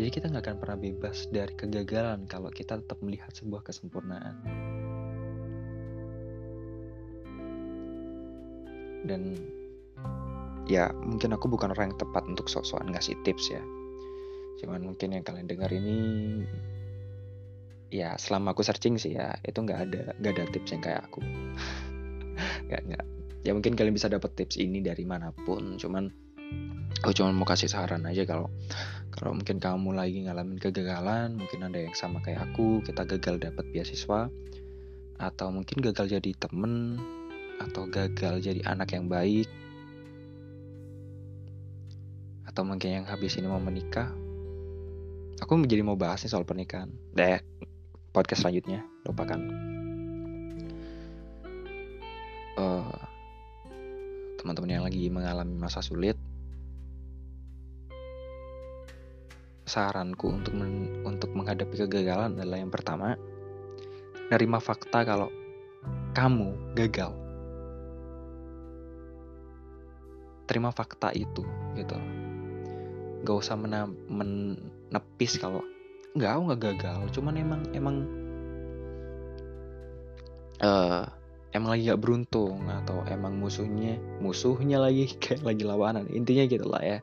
Jadi 0.00 0.08
kita 0.08 0.32
nggak 0.32 0.44
akan 0.48 0.58
pernah 0.58 0.78
bebas 0.80 1.28
dari 1.28 1.52
kegagalan 1.52 2.24
kalau 2.24 2.48
kita 2.48 2.80
tetap 2.80 2.98
melihat 3.04 3.30
sebuah 3.36 3.60
kesempurnaan. 3.66 4.34
Dan 9.04 9.36
ya 10.64 10.88
mungkin 11.04 11.36
aku 11.36 11.52
bukan 11.52 11.74
orang 11.76 11.92
yang 11.92 12.00
tepat 12.00 12.24
untuk 12.24 12.48
sok-sokan 12.48 12.90
ngasih 12.96 13.18
tips 13.28 13.52
ya. 13.52 13.62
Cuman 14.64 14.88
mungkin 14.88 15.16
yang 15.16 15.24
kalian 15.24 15.48
dengar 15.48 15.68
ini 15.68 15.98
ya 17.90 18.14
selama 18.16 18.54
aku 18.54 18.62
searching 18.62 18.96
sih 18.96 19.18
ya 19.18 19.34
itu 19.42 19.58
nggak 19.58 19.78
ada 19.90 20.02
nggak 20.22 20.32
ada 20.38 20.44
tips 20.54 20.70
yang 20.74 20.82
kayak 20.82 21.02
aku. 21.10 21.20
Nggak 22.70 22.82
nggak. 22.86 23.04
Ya 23.44 23.50
mungkin 23.52 23.76
kalian 23.76 23.92
bisa 23.92 24.08
dapat 24.08 24.32
tips 24.32 24.56
ini 24.56 24.80
dari 24.80 25.04
mana 25.04 25.34
pun 25.34 25.76
cuman 25.76 26.08
aku 27.00 27.12
cuma 27.16 27.32
mau 27.32 27.48
kasih 27.48 27.68
saran 27.68 28.04
aja 28.04 28.28
kalau 28.28 28.52
kalau 29.12 29.36
mungkin 29.36 29.56
kamu 29.56 29.96
lagi 29.96 30.24
ngalamin 30.24 30.60
kegagalan 30.60 31.36
mungkin 31.36 31.64
ada 31.64 31.78
yang 31.80 31.96
sama 31.96 32.20
kayak 32.20 32.52
aku 32.52 32.84
kita 32.84 33.08
gagal 33.08 33.40
dapat 33.40 33.64
beasiswa 33.72 34.28
atau 35.20 35.48
mungkin 35.52 35.80
gagal 35.84 36.16
jadi 36.16 36.30
temen 36.36 37.00
atau 37.60 37.88
gagal 37.88 38.40
jadi 38.40 38.60
anak 38.68 38.96
yang 38.96 39.08
baik 39.08 39.48
atau 42.48 42.62
mungkin 42.64 43.00
yang 43.00 43.06
habis 43.08 43.36
ini 43.36 43.48
mau 43.48 43.60
menikah 43.60 44.12
aku 45.40 45.56
jadi 45.64 45.80
mau 45.80 45.96
bahas 45.96 46.20
nih 46.20 46.30
soal 46.30 46.44
pernikahan. 46.44 46.92
Deh 47.16 47.40
podcast 48.10 48.46
selanjutnya 48.46 48.82
lupakan 49.06 49.40
uh, 52.58 52.98
teman-teman 54.40 54.70
yang 54.70 54.84
lagi 54.86 55.06
mengalami 55.08 55.54
masa 55.54 55.82
sulit 55.84 56.18
saranku 59.70 60.34
untuk 60.34 60.50
men, 60.58 61.06
untuk 61.06 61.30
menghadapi 61.30 61.86
kegagalan 61.86 62.34
adalah 62.34 62.58
yang 62.58 62.74
pertama, 62.74 63.14
nerima 64.26 64.58
fakta 64.58 65.06
kalau 65.06 65.30
kamu 66.10 66.74
gagal. 66.74 67.14
Terima 70.50 70.74
fakta 70.74 71.14
itu 71.14 71.46
gitu. 71.78 71.94
Gak 73.22 73.36
usah 73.38 73.54
menepis 74.10 75.38
kalau 75.38 75.62
nggak 76.14 76.30
aku 76.30 76.42
nggak 76.50 76.62
gagal, 76.62 77.00
cuman 77.14 77.34
emang 77.38 77.62
emang 77.70 77.96
uh, 80.60 81.06
emang 81.54 81.70
lagi 81.74 81.90
gak 81.90 82.02
beruntung 82.02 82.62
atau 82.66 83.02
emang 83.10 83.34
musuhnya 83.34 83.98
musuhnya 84.22 84.78
lagi 84.78 85.10
kayak 85.22 85.42
lagi 85.42 85.62
lawanan. 85.66 86.06
Intinya 86.10 86.44
gitu 86.46 86.66
lah 86.68 86.82
ya. 86.82 86.98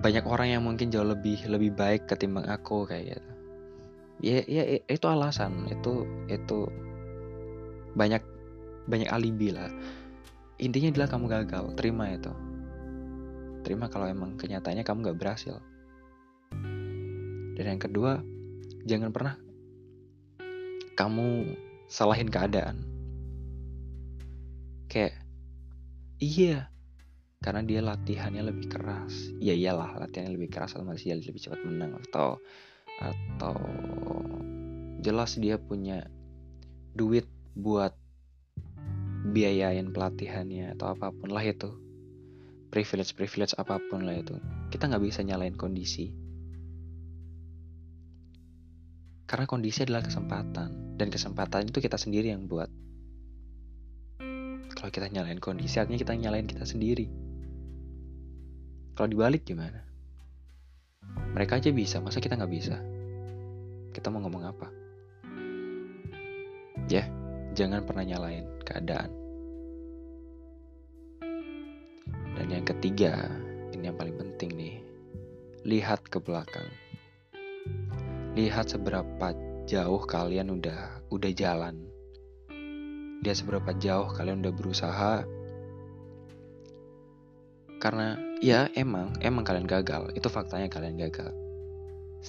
Banyak 0.00 0.24
orang 0.24 0.48
yang 0.56 0.62
mungkin 0.64 0.88
jauh 0.88 1.04
lebih 1.04 1.44
lebih 1.44 1.76
baik 1.76 2.08
ketimbang 2.08 2.48
aku 2.48 2.88
kayak 2.88 3.16
gitu. 3.16 3.30
Ya 4.20 4.38
ya 4.44 4.62
itu 4.84 5.06
alasan. 5.08 5.68
Itu 5.68 6.08
itu 6.30 6.68
banyak 7.96 8.22
banyak 8.88 9.10
alibi 9.10 9.52
lah. 9.52 9.68
Intinya 10.60 10.92
adalah 10.92 11.08
kamu 11.08 11.26
gagal. 11.28 11.64
Terima 11.76 12.04
itu. 12.12 12.32
Terima 13.60 13.92
kalau 13.92 14.08
emang 14.08 14.40
kenyataannya 14.40 14.84
kamu 14.84 15.12
gak 15.12 15.20
berhasil 15.20 15.60
dan 17.60 17.76
yang 17.76 17.82
kedua 17.84 18.24
jangan 18.88 19.12
pernah 19.12 19.36
kamu 20.96 21.52
salahin 21.92 22.32
keadaan. 22.32 22.88
Kayak 24.88 25.20
iya 26.24 26.72
karena 27.44 27.60
dia 27.60 27.84
latihannya 27.84 28.48
lebih 28.48 28.72
keras. 28.72 29.12
Ya 29.44 29.52
iyalah 29.52 29.92
latihannya 30.00 30.40
lebih 30.40 30.48
keras 30.48 30.72
otomatis 30.72 31.04
dia 31.04 31.20
lebih 31.20 31.36
cepat 31.36 31.60
menang 31.68 32.00
atau 32.08 32.40
atau 33.04 33.52
jelas 35.04 35.36
dia 35.36 35.60
punya 35.60 36.08
duit 36.96 37.28
buat 37.52 37.92
biayain 39.36 39.92
pelatihannya 39.92 40.80
atau 40.80 40.96
apa 40.96 41.12
pun 41.12 41.28
lah 41.28 41.44
itu. 41.44 41.76
Privilege 42.72 43.12
privilege 43.12 43.52
apa 43.60 43.76
pun 43.92 44.08
lah 44.08 44.16
itu. 44.16 44.40
Kita 44.72 44.88
nggak 44.88 45.04
bisa 45.04 45.20
nyalain 45.20 45.60
kondisi 45.60 46.29
karena 49.30 49.46
kondisi 49.46 49.86
adalah 49.86 50.02
kesempatan 50.02 50.98
dan 50.98 51.06
kesempatan 51.06 51.70
itu 51.70 51.78
kita 51.78 51.94
sendiri 51.94 52.34
yang 52.34 52.50
buat 52.50 52.66
kalau 54.74 54.90
kita 54.90 55.06
nyalain 55.06 55.38
kondisi 55.38 55.78
artinya 55.78 56.02
kita 56.02 56.18
nyalain 56.18 56.50
kita 56.50 56.66
sendiri 56.66 57.30
kalau 59.00 59.16
dibalik 59.16 59.48
gimana? 59.48 59.80
Mereka 61.32 61.56
aja 61.56 61.72
bisa, 61.72 62.04
masa 62.04 62.20
kita 62.20 62.36
nggak 62.36 62.52
bisa? 62.52 62.76
Kita 63.96 64.12
mau 64.12 64.20
ngomong 64.20 64.44
apa? 64.44 64.68
Ya, 66.84 67.08
jangan 67.56 67.88
pernah 67.88 68.04
nyalain 68.04 68.44
keadaan. 68.60 69.08
Dan 72.36 72.46
yang 72.52 72.68
ketiga, 72.68 73.24
ini 73.72 73.88
yang 73.88 73.96
paling 73.96 74.20
penting 74.20 74.52
nih. 74.52 74.76
Lihat 75.64 76.04
ke 76.12 76.20
belakang. 76.20 76.68
Lihat 78.38 78.70
seberapa 78.70 79.34
jauh 79.66 80.02
kalian 80.06 80.54
udah 80.54 81.06
udah 81.10 81.30
jalan. 81.34 81.82
Lihat 83.20 83.36
seberapa 83.42 83.70
jauh 83.76 84.10
kalian 84.14 84.42
udah 84.42 84.54
berusaha 84.54 85.14
karena 87.80 88.20
ya 88.44 88.68
emang, 88.76 89.16
emang 89.24 89.40
kalian 89.40 89.64
gagal. 89.64 90.12
Itu 90.12 90.28
faktanya 90.28 90.68
kalian 90.68 91.00
gagal. 91.00 91.32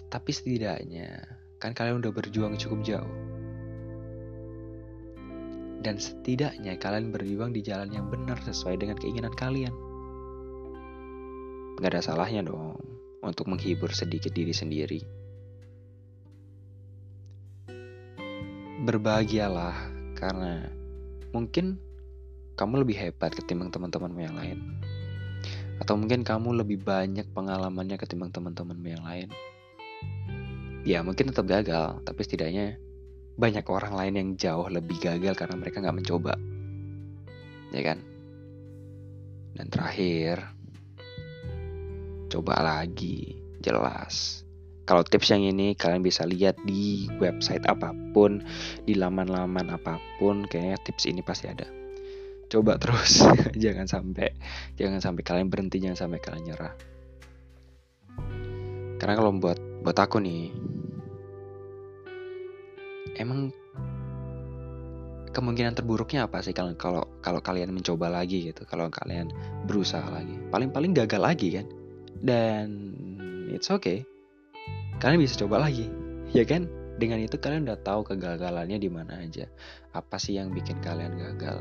Tapi 0.08 0.32
setidaknya 0.32 1.28
kan 1.60 1.76
kalian 1.76 2.00
udah 2.00 2.12
berjuang 2.16 2.56
cukup 2.56 2.80
jauh. 2.88 3.16
Dan 5.84 6.00
setidaknya 6.00 6.80
kalian 6.80 7.12
berjuang 7.12 7.52
di 7.52 7.60
jalan 7.68 7.92
yang 7.92 8.08
benar 8.08 8.40
sesuai 8.40 8.80
dengan 8.80 8.96
keinginan 8.96 9.36
kalian. 9.36 9.76
Gak 11.84 12.00
ada 12.00 12.00
salahnya 12.00 12.48
dong 12.48 12.80
untuk 13.20 13.52
menghibur 13.52 13.92
sedikit 13.92 14.32
diri 14.32 14.56
sendiri. 14.56 15.21
Berbahagialah 18.82 19.78
karena 20.18 20.66
mungkin 21.30 21.78
kamu 22.58 22.82
lebih 22.82 22.98
hebat 22.98 23.30
ketimbang 23.30 23.70
teman-temanmu 23.70 24.18
yang 24.18 24.34
lain. 24.34 24.58
Atau 25.78 26.02
mungkin 26.02 26.26
kamu 26.26 26.66
lebih 26.66 26.82
banyak 26.82 27.30
pengalamannya 27.30 28.02
ketimbang 28.02 28.34
teman-temanmu 28.34 28.88
yang 28.90 29.06
lain. 29.06 29.30
Ya 30.82 31.06
mungkin 31.06 31.30
tetap 31.30 31.46
gagal, 31.46 32.02
tapi 32.02 32.20
setidaknya 32.26 32.82
banyak 33.38 33.66
orang 33.70 33.94
lain 33.94 34.14
yang 34.18 34.30
jauh 34.34 34.66
lebih 34.66 34.98
gagal 34.98 35.38
karena 35.38 35.56
mereka 35.62 35.78
nggak 35.78 35.98
mencoba. 36.02 36.34
Ya 37.70 37.82
kan? 37.86 38.02
Dan 39.54 39.70
terakhir, 39.70 40.42
coba 42.34 42.66
lagi, 42.66 43.38
jelas. 43.62 44.42
Kalau 44.82 45.06
tips 45.06 45.30
yang 45.30 45.46
ini 45.46 45.78
kalian 45.78 46.02
bisa 46.02 46.26
lihat 46.26 46.58
di 46.66 47.06
website 47.22 47.62
apa 47.70 47.94
pun, 48.12 48.42
di 48.84 48.98
laman-laman 48.98 49.70
apa 49.70 50.02
pun, 50.18 50.50
kayaknya 50.50 50.82
tips 50.82 51.06
ini 51.06 51.22
pasti 51.22 51.46
ada. 51.48 51.70
Coba 52.50 52.76
terus 52.82 53.24
jangan 53.64 53.88
sampai 53.88 54.34
jangan 54.76 55.00
sampai 55.00 55.24
kalian 55.24 55.48
berhenti 55.48 55.80
jangan 55.80 56.10
sampai 56.10 56.20
kalian 56.20 56.44
nyerah. 56.52 56.74
Karena 58.98 59.14
kalau 59.16 59.32
buat 59.38 59.58
buat 59.86 59.98
aku 59.98 60.20
nih 60.20 60.52
emang 63.18 63.54
kemungkinan 65.32 65.80
terburuknya 65.80 66.28
apa 66.28 66.44
sih 66.44 66.52
kalau 66.52 66.76
kalau 66.76 67.08
kalau 67.24 67.40
kalian 67.40 67.72
mencoba 67.72 68.12
lagi 68.12 68.52
gitu 68.52 68.68
kalau 68.68 68.92
kalian 68.92 69.32
berusaha 69.64 70.04
lagi? 70.12 70.36
Paling 70.52 70.76
paling 70.76 70.92
gagal 70.92 71.22
lagi 71.24 71.48
kan? 71.56 71.66
Dan 72.20 72.68
it's 73.48 73.72
okay 73.72 74.04
kalian 75.02 75.26
bisa 75.26 75.42
coba 75.42 75.66
lagi 75.66 75.90
ya 76.32 76.46
kan? 76.48 76.70
Dengan 77.02 77.18
itu 77.24 77.42
kalian 77.42 77.66
udah 77.66 77.82
tahu 77.82 78.06
kegagalannya 78.06 78.78
di 78.78 78.86
mana 78.92 79.26
aja. 79.26 79.50
Apa 79.98 80.22
sih 80.22 80.38
yang 80.38 80.54
bikin 80.54 80.78
kalian 80.86 81.18
gagal? 81.18 81.58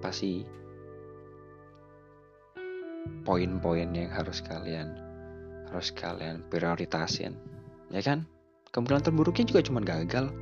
Apa 0.00 0.08
sih 0.08 0.48
poin-poin 3.28 3.92
yang 3.92 4.08
harus 4.08 4.40
kalian 4.40 4.96
harus 5.68 5.92
kalian 5.92 6.40
prioritasin? 6.48 7.36
Ya 7.92 8.00
kan? 8.00 8.24
Kemungkinan 8.72 9.04
terburuknya 9.04 9.44
juga 9.44 9.60
cuma 9.60 9.84
gagal. 9.84 10.32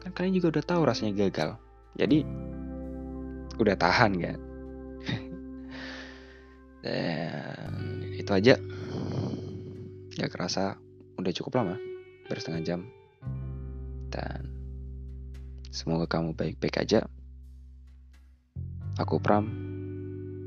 Kan 0.00 0.10
kalian 0.16 0.34
juga 0.40 0.56
udah 0.56 0.64
tahu 0.64 0.82
rasanya 0.88 1.28
gagal. 1.28 1.60
Jadi 2.00 2.24
udah 3.60 3.76
tahan 3.76 4.12
kan? 4.18 4.38
Dan 6.84 7.72
itu 8.16 8.30
aja 8.32 8.56
gak 10.18 10.32
kerasa 10.32 10.78
udah 11.18 11.32
cukup 11.34 11.62
lama 11.62 11.76
bersetengah 12.30 12.62
jam 12.64 12.80
dan 14.10 14.46
semoga 15.74 16.06
kamu 16.06 16.32
baik-baik 16.38 16.80
aja 16.80 17.06
Aku 18.94 19.18
Pram. 19.18 19.50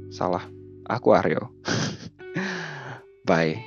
Salah. 0.07 0.47
Aku 0.87 1.11
Aryo. 1.11 1.51
Bye. 3.27 3.59